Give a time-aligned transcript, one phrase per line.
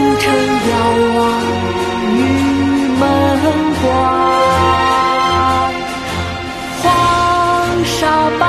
[0.00, 0.24] 孤城
[0.70, 0.72] 遥
[1.14, 1.20] 望
[2.16, 2.18] 玉
[2.98, 3.02] 门
[3.82, 3.84] 关
[6.82, 6.82] 黄
[7.84, 8.00] 沙
[8.38, 8.42] 百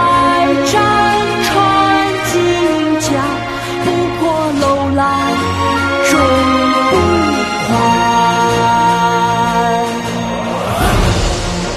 [0.71, 0.73] 战
[1.43, 1.51] 穿
[2.31, 2.33] 金
[3.01, 3.05] 甲
[3.83, 3.85] 不
[4.17, 4.21] 破
[4.61, 4.63] 楼
[4.95, 4.99] 兰
[6.09, 6.11] 终
[6.89, 6.93] 不
[7.67, 7.69] 还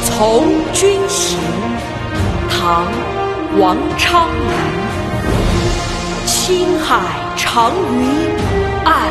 [0.04, 0.14] 从
[0.72, 1.18] 军行
[2.48, 2.86] 唐
[3.58, 4.54] 王昌龄
[6.26, 6.94] 青海
[7.36, 8.02] 长云
[8.84, 9.10] 暗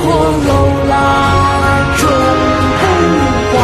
[0.00, 0.04] 破
[0.46, 0.50] 楼
[0.88, 0.92] 兰
[1.96, 2.00] 终
[2.78, 2.82] 不
[3.52, 3.58] 还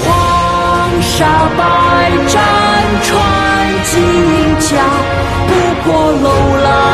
[0.00, 0.06] 黄
[1.02, 1.16] 沙
[1.56, 1.60] 百
[2.28, 2.34] 战
[3.02, 3.06] 穿
[3.84, 3.92] 金
[4.60, 4.68] 甲
[5.46, 5.50] 不
[5.82, 6.26] 破楼
[6.64, 6.87] 兰